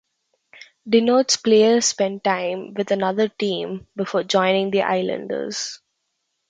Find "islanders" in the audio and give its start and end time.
4.81-5.79